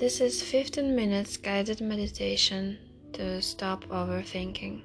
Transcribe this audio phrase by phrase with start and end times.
[0.00, 2.78] This is 15 minutes guided meditation
[3.12, 4.80] to stop overthinking.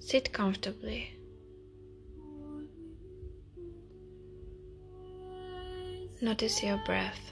[0.00, 1.16] Sit comfortably.
[6.20, 7.30] Notice your breath.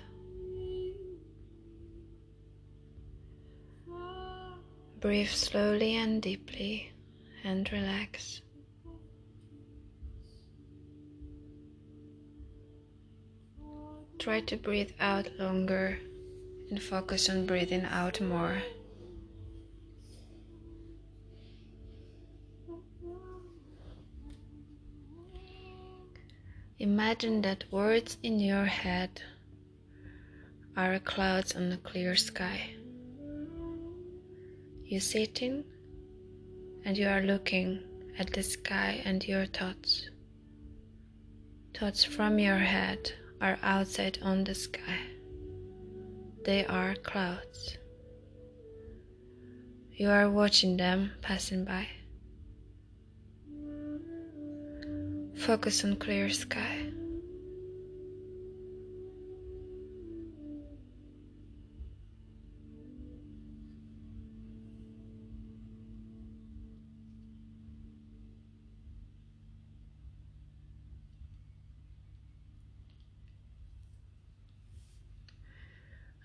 [5.01, 6.93] Breathe slowly and deeply
[7.43, 8.43] and relax.
[14.27, 16.01] Try to breathe out longer
[16.69, 18.61] and focus on breathing out more.
[26.81, 29.23] Imagine that words in your head
[30.77, 32.71] are clouds on a clear sky.
[34.87, 35.63] You're sitting
[36.85, 37.79] and you are looking
[38.19, 40.11] at the sky and your thoughts.
[41.79, 45.01] Thoughts from your head are outside on the sky.
[46.45, 47.77] They are clouds.
[49.93, 51.89] You are watching them passing by.
[55.37, 56.86] Focus on clear sky.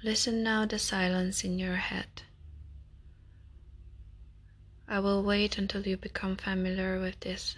[0.03, 2.23] Listen now the silence in your head.
[4.87, 7.55] I will wait until you become familiar with this.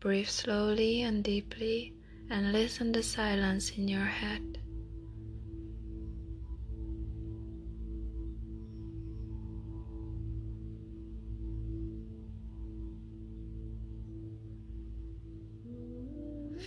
[0.00, 1.92] Breathe slowly and deeply
[2.30, 4.58] and listen the silence in your head.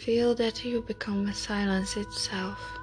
[0.05, 2.80] Feel that you become a silence itself.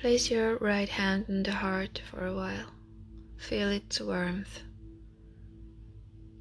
[0.00, 2.70] Place your right hand on the heart for a while.
[3.36, 4.60] Feel its warmth.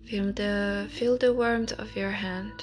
[0.06, 2.54] Feel the, feel the warmth of your hand.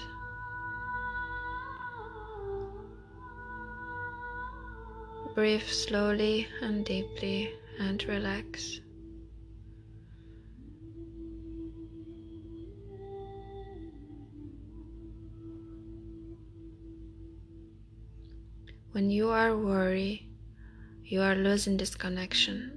[5.35, 8.79] Breathe slowly and deeply and relax.
[18.93, 20.34] When you are worried,
[21.07, 22.73] you are losing this connection.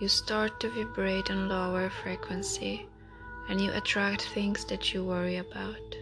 [0.00, 2.86] You start to vibrate on lower frequency
[3.48, 5.96] and you attract things that you worry about.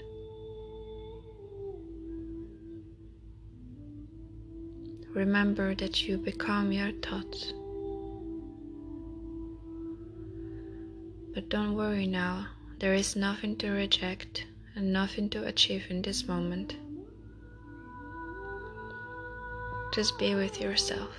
[5.13, 7.53] Remember that you become your thoughts.
[11.35, 12.49] But don't worry now,
[12.79, 16.77] there is nothing to reject and nothing to achieve in this moment.
[19.95, 21.15] Just be with yourself.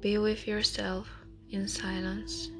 [0.00, 1.08] Be with yourself
[1.50, 2.50] in silence.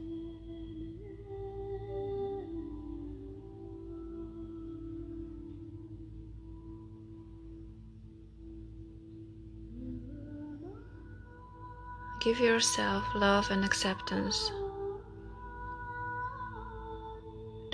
[12.21, 14.53] Give yourself love and acceptance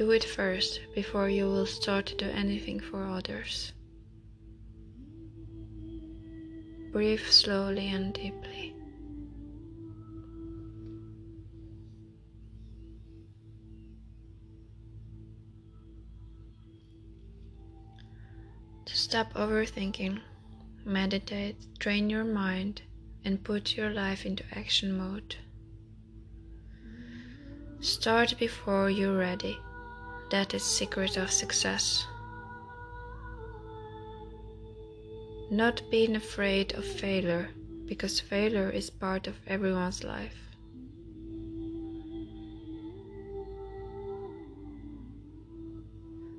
[0.03, 3.73] Do it first before you will start to do anything for others.
[6.91, 8.75] Breathe slowly and deeply.
[18.87, 20.19] To stop overthinking,
[20.85, 22.83] meditate, train your mind,
[23.25, 25.37] and put your life into action mode.
[27.79, 29.57] Start before you're ready.
[30.33, 32.07] That is secret of success.
[35.51, 37.51] Not being afraid of failure
[37.85, 40.39] because failure is part of everyone's life.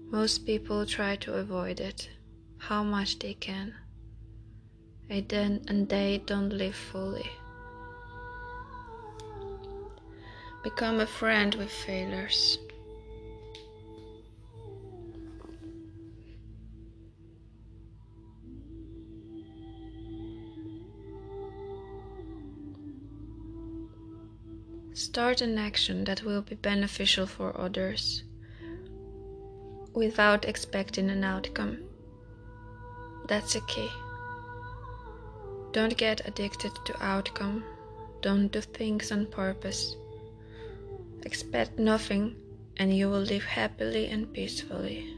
[0.10, 2.10] Most people try to avoid it
[2.58, 3.76] how much they can,
[5.08, 7.30] and they don't live fully.
[10.64, 12.58] Become a friend with failures.
[24.94, 28.22] Start an action that will be beneficial for others
[29.94, 31.80] without expecting an outcome.
[33.28, 33.90] That's a key.
[35.72, 37.64] Don't get addicted to outcome.
[38.22, 39.96] Don't do things on purpose.
[41.24, 42.36] Expect nothing
[42.78, 45.18] and you will live happily and peacefully.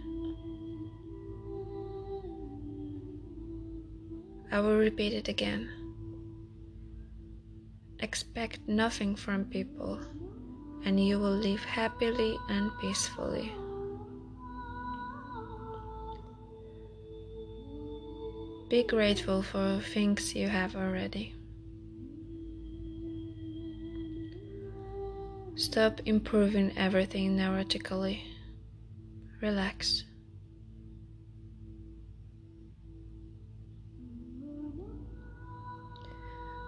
[4.50, 5.85] I will repeat it again.
[8.00, 10.00] Expect nothing from people
[10.86, 13.52] and you will live happily and peacefully.
[18.70, 21.34] Be grateful for things you have already.
[25.56, 28.22] Stop improving everything neurotically.
[29.42, 30.04] Relax.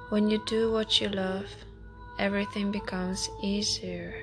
[0.09, 1.48] When you do what you love,
[2.18, 4.15] everything becomes easier.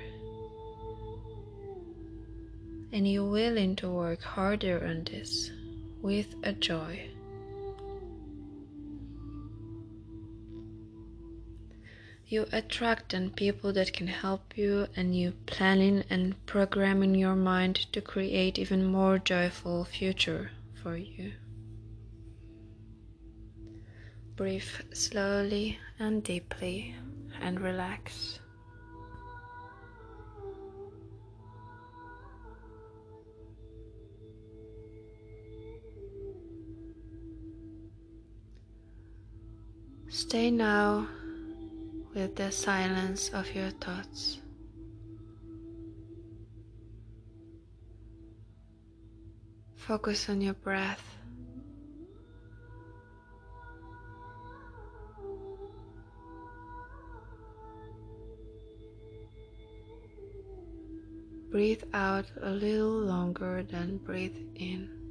[2.91, 5.51] And you're willing to work harder on this
[6.01, 7.11] with a joy.
[12.27, 17.93] You attract then people that can help you, and you planning and programming your mind
[17.93, 20.51] to create even more joyful future
[20.83, 21.33] for you.
[24.37, 26.95] Breathe slowly and deeply
[27.41, 28.41] and relax.
[40.09, 41.07] Stay now
[42.13, 44.41] with the silence of your thoughts.
[49.77, 51.14] Focus on your breath.
[61.55, 65.04] Breathe out a little longer than breathe in.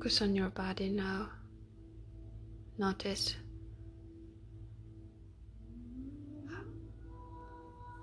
[0.00, 1.28] Focus on your body now.
[2.78, 3.36] Notice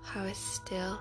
[0.04, 1.00] how it's still.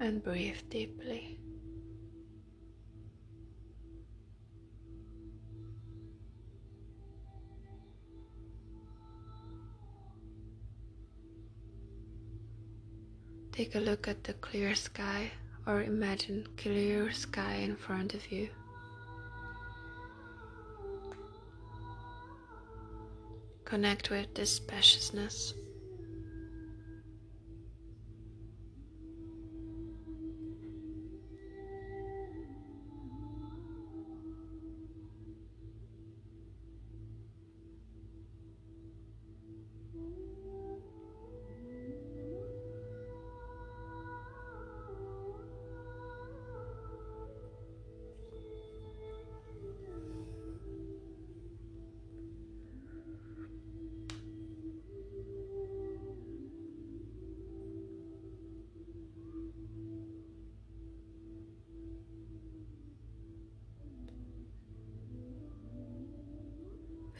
[0.00, 1.38] And breathe deeply.
[13.56, 15.30] Take a look at the clear sky
[15.66, 18.50] or imagine clear sky in front of you.
[23.64, 25.54] Connect with this spaciousness.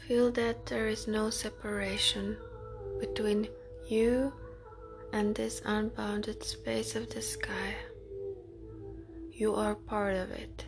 [0.07, 2.37] Feel that there is no separation
[3.01, 3.49] between
[3.89, 4.31] you
[5.11, 7.75] and this unbounded space of the sky.
[9.29, 10.65] You are part of it.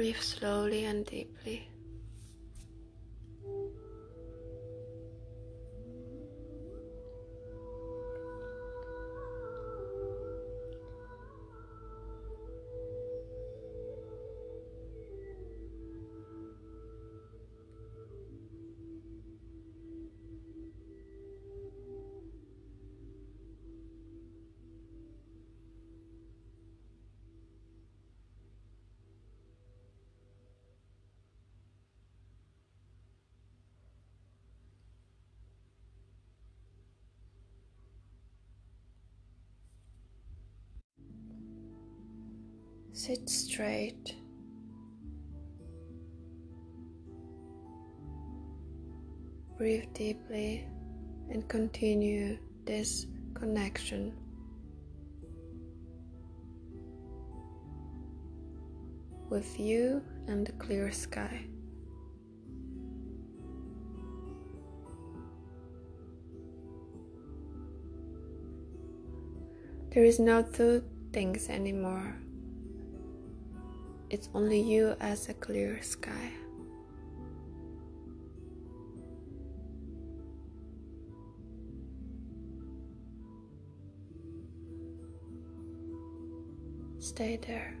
[0.00, 1.68] Breathe slowly and deeply.
[42.92, 44.16] Sit straight.
[49.56, 50.66] Breathe deeply
[51.30, 54.12] and continue this connection.
[59.28, 61.46] With you and the clear sky.
[69.90, 72.16] There is no two things anymore.
[74.10, 76.32] It's only you as a clear sky.
[86.98, 87.79] Stay there.